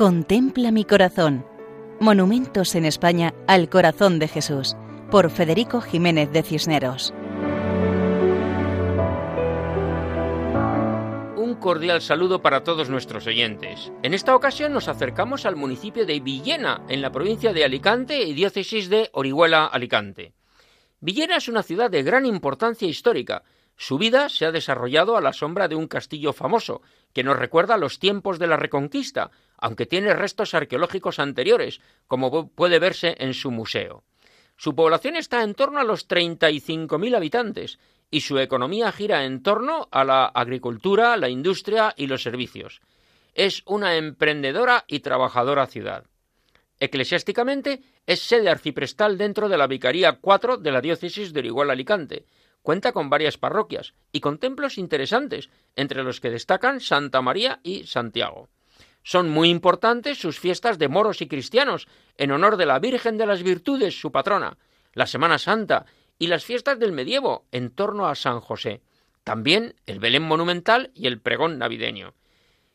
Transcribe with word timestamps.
Contempla 0.00 0.72
mi 0.72 0.86
corazón. 0.86 1.44
Monumentos 2.00 2.74
en 2.74 2.86
España 2.86 3.34
al 3.46 3.68
corazón 3.68 4.18
de 4.18 4.28
Jesús, 4.28 4.74
por 5.10 5.28
Federico 5.30 5.82
Jiménez 5.82 6.32
de 6.32 6.42
Cisneros. 6.42 7.12
Un 11.36 11.54
cordial 11.60 12.00
saludo 12.00 12.40
para 12.40 12.64
todos 12.64 12.88
nuestros 12.88 13.26
oyentes. 13.26 13.92
En 14.02 14.14
esta 14.14 14.34
ocasión 14.34 14.72
nos 14.72 14.88
acercamos 14.88 15.44
al 15.44 15.56
municipio 15.56 16.06
de 16.06 16.18
Villena, 16.18 16.80
en 16.88 17.02
la 17.02 17.12
provincia 17.12 17.52
de 17.52 17.66
Alicante 17.66 18.22
y 18.22 18.32
diócesis 18.32 18.88
de 18.88 19.10
Orihuela, 19.12 19.66
Alicante. 19.66 20.32
Villena 21.00 21.36
es 21.36 21.46
una 21.46 21.62
ciudad 21.62 21.90
de 21.90 22.02
gran 22.02 22.24
importancia 22.24 22.88
histórica, 22.88 23.42
su 23.80 23.96
vida 23.96 24.28
se 24.28 24.44
ha 24.44 24.52
desarrollado 24.52 25.16
a 25.16 25.22
la 25.22 25.32
sombra 25.32 25.66
de 25.66 25.74
un 25.74 25.88
castillo 25.88 26.34
famoso, 26.34 26.82
que 27.14 27.24
nos 27.24 27.38
recuerda 27.38 27.78
los 27.78 27.98
tiempos 27.98 28.38
de 28.38 28.46
la 28.46 28.58
Reconquista, 28.58 29.30
aunque 29.56 29.86
tiene 29.86 30.12
restos 30.12 30.52
arqueológicos 30.52 31.18
anteriores, 31.18 31.80
como 32.06 32.50
puede 32.50 32.78
verse 32.78 33.16
en 33.18 33.32
su 33.32 33.50
museo. 33.50 34.04
Su 34.58 34.74
población 34.74 35.16
está 35.16 35.42
en 35.42 35.54
torno 35.54 35.80
a 35.80 35.84
los 35.84 36.06
35.000 36.06 37.16
habitantes 37.16 37.78
y 38.10 38.20
su 38.20 38.38
economía 38.38 38.92
gira 38.92 39.24
en 39.24 39.42
torno 39.42 39.88
a 39.90 40.04
la 40.04 40.26
agricultura, 40.26 41.16
la 41.16 41.30
industria 41.30 41.94
y 41.96 42.06
los 42.06 42.22
servicios. 42.22 42.82
Es 43.32 43.62
una 43.64 43.96
emprendedora 43.96 44.84
y 44.88 45.00
trabajadora 45.00 45.66
ciudad. 45.66 46.04
Eclesiásticamente 46.80 47.80
es 48.06 48.20
sede 48.20 48.50
arciprestal 48.50 49.16
dentro 49.16 49.48
de 49.48 49.56
la 49.56 49.66
Vicaría 49.66 50.18
4 50.20 50.58
de 50.58 50.70
la 50.70 50.82
diócesis 50.82 51.32
de 51.32 51.40
Orihuela 51.40 51.72
Alicante, 51.72 52.26
Cuenta 52.62 52.92
con 52.92 53.08
varias 53.08 53.38
parroquias 53.38 53.94
y 54.12 54.20
con 54.20 54.38
templos 54.38 54.78
interesantes, 54.78 55.50
entre 55.76 56.02
los 56.02 56.20
que 56.20 56.30
destacan 56.30 56.80
Santa 56.80 57.22
María 57.22 57.60
y 57.62 57.86
Santiago. 57.86 58.48
Son 59.02 59.30
muy 59.30 59.48
importantes 59.48 60.18
sus 60.18 60.38
fiestas 60.38 60.78
de 60.78 60.88
moros 60.88 61.22
y 61.22 61.28
cristianos, 61.28 61.88
en 62.18 62.32
honor 62.32 62.56
de 62.56 62.66
la 62.66 62.78
Virgen 62.78 63.16
de 63.16 63.26
las 63.26 63.42
Virtudes, 63.42 63.98
su 63.98 64.12
patrona, 64.12 64.58
la 64.92 65.06
Semana 65.06 65.38
Santa 65.38 65.86
y 66.18 66.26
las 66.26 66.44
fiestas 66.44 66.78
del 66.78 66.92
medievo 66.92 67.46
en 67.50 67.70
torno 67.70 68.06
a 68.06 68.14
San 68.14 68.40
José. 68.40 68.82
También 69.24 69.74
el 69.86 70.00
Belén 70.00 70.22
monumental 70.22 70.90
y 70.94 71.06
el 71.06 71.20
pregón 71.20 71.58
navideño. 71.58 72.14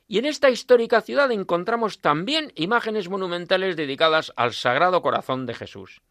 Y 0.07 0.19
en 0.19 0.25
esta 0.25 0.49
histórica 0.49 1.01
ciudad 1.01 1.31
encontramos 1.31 1.99
también 1.99 2.51
imágenes 2.55 3.09
monumentales 3.09 3.75
dedicadas 3.75 4.33
al 4.35 4.53
Sagrado 4.53 5.01
Corazón 5.01 5.45
de 5.45 5.53
Jesús. 5.53 6.01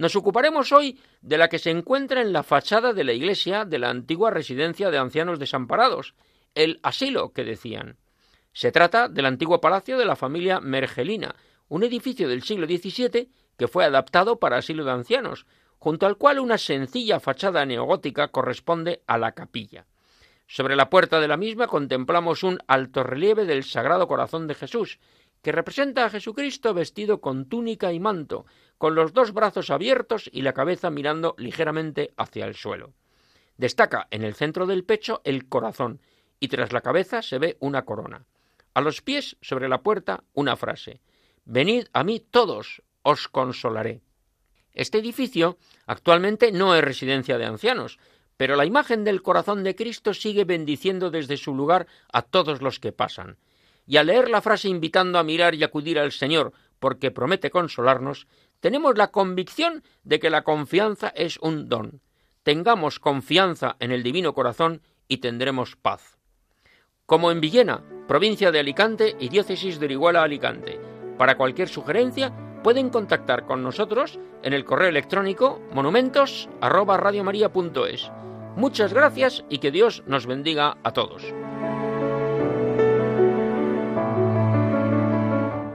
Nos 0.00 0.16
ocuparemos 0.16 0.72
hoy 0.72 0.98
de 1.20 1.36
la 1.36 1.50
que 1.50 1.58
se 1.58 1.68
encuentra 1.68 2.22
en 2.22 2.32
la 2.32 2.42
fachada 2.42 2.94
de 2.94 3.04
la 3.04 3.12
iglesia 3.12 3.66
de 3.66 3.78
la 3.78 3.90
antigua 3.90 4.30
residencia 4.30 4.90
de 4.90 4.96
ancianos 4.96 5.38
desamparados, 5.38 6.14
el 6.54 6.80
asilo 6.82 7.34
que 7.34 7.44
decían. 7.44 7.98
Se 8.54 8.72
trata 8.72 9.10
del 9.10 9.26
antiguo 9.26 9.60
palacio 9.60 9.98
de 9.98 10.06
la 10.06 10.16
familia 10.16 10.58
Mergelina, 10.58 11.36
un 11.68 11.82
edificio 11.82 12.30
del 12.30 12.42
siglo 12.42 12.66
XVII 12.66 13.28
que 13.58 13.68
fue 13.68 13.84
adaptado 13.84 14.38
para 14.38 14.56
asilo 14.56 14.86
de 14.86 14.92
ancianos, 14.92 15.44
junto 15.78 16.06
al 16.06 16.16
cual 16.16 16.40
una 16.40 16.56
sencilla 16.56 17.20
fachada 17.20 17.66
neogótica 17.66 18.28
corresponde 18.28 19.02
a 19.06 19.18
la 19.18 19.32
capilla. 19.32 19.84
Sobre 20.46 20.76
la 20.76 20.88
puerta 20.88 21.20
de 21.20 21.28
la 21.28 21.36
misma 21.36 21.66
contemplamos 21.66 22.42
un 22.42 22.58
alto 22.68 23.02
relieve 23.02 23.44
del 23.44 23.64
Sagrado 23.64 24.08
Corazón 24.08 24.46
de 24.46 24.54
Jesús, 24.54 24.98
que 25.42 25.52
representa 25.52 26.04
a 26.04 26.10
Jesucristo 26.10 26.74
vestido 26.74 27.20
con 27.20 27.46
túnica 27.46 27.92
y 27.92 28.00
manto, 28.00 28.46
con 28.78 28.94
los 28.94 29.12
dos 29.12 29.32
brazos 29.32 29.70
abiertos 29.70 30.28
y 30.32 30.42
la 30.42 30.52
cabeza 30.52 30.90
mirando 30.90 31.34
ligeramente 31.38 32.12
hacia 32.16 32.46
el 32.46 32.54
suelo. 32.54 32.92
Destaca 33.56 34.06
en 34.10 34.22
el 34.22 34.34
centro 34.34 34.66
del 34.66 34.84
pecho 34.84 35.20
el 35.24 35.48
corazón, 35.48 36.00
y 36.38 36.48
tras 36.48 36.72
la 36.72 36.80
cabeza 36.80 37.22
se 37.22 37.38
ve 37.38 37.56
una 37.60 37.84
corona. 37.84 38.24
A 38.72 38.80
los 38.80 39.02
pies, 39.02 39.36
sobre 39.40 39.68
la 39.68 39.82
puerta, 39.82 40.24
una 40.32 40.56
frase 40.56 41.00
Venid 41.44 41.86
a 41.92 42.04
mí 42.04 42.20
todos, 42.20 42.82
os 43.02 43.28
consolaré. 43.28 44.02
Este 44.72 44.98
edificio 44.98 45.58
actualmente 45.86 46.52
no 46.52 46.74
es 46.76 46.84
residencia 46.84 47.38
de 47.38 47.46
ancianos, 47.46 47.98
pero 48.36 48.56
la 48.56 48.66
imagen 48.66 49.04
del 49.04 49.22
corazón 49.22 49.64
de 49.64 49.74
Cristo 49.74 50.14
sigue 50.14 50.44
bendiciendo 50.44 51.10
desde 51.10 51.36
su 51.36 51.54
lugar 51.54 51.86
a 52.12 52.22
todos 52.22 52.62
los 52.62 52.78
que 52.78 52.92
pasan 52.92 53.36
y 53.90 53.96
al 53.96 54.06
leer 54.06 54.30
la 54.30 54.40
frase 54.40 54.68
invitando 54.68 55.18
a 55.18 55.24
mirar 55.24 55.56
y 55.56 55.64
acudir 55.64 55.98
al 55.98 56.12
Señor 56.12 56.52
porque 56.78 57.10
promete 57.10 57.50
consolarnos, 57.50 58.28
tenemos 58.60 58.96
la 58.96 59.10
convicción 59.10 59.82
de 60.04 60.20
que 60.20 60.30
la 60.30 60.44
confianza 60.44 61.08
es 61.08 61.38
un 61.38 61.68
don. 61.68 62.00
Tengamos 62.44 63.00
confianza 63.00 63.74
en 63.80 63.90
el 63.90 64.04
Divino 64.04 64.32
Corazón 64.32 64.80
y 65.08 65.16
tendremos 65.16 65.74
paz. 65.74 66.18
Como 67.04 67.32
en 67.32 67.40
Villena, 67.40 67.82
provincia 68.06 68.52
de 68.52 68.60
Alicante 68.60 69.16
y 69.18 69.28
diócesis 69.28 69.80
de 69.80 69.86
Orihuela 69.86 70.22
Alicante. 70.22 70.78
Para 71.18 71.36
cualquier 71.36 71.68
sugerencia 71.68 72.32
pueden 72.62 72.90
contactar 72.90 73.44
con 73.44 73.64
nosotros 73.64 74.20
en 74.44 74.52
el 74.52 74.64
correo 74.64 74.88
electrónico 74.88 75.60
monumentos@radiomaria.es. 75.74 78.08
Muchas 78.54 78.92
gracias 78.92 79.44
y 79.48 79.58
que 79.58 79.72
Dios 79.72 80.04
nos 80.06 80.26
bendiga 80.26 80.78
a 80.84 80.92
todos. 80.92 81.24